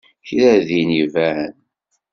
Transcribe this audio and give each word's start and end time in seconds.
Kra 0.27 0.53
din 0.67 0.89
iban? 1.03 1.53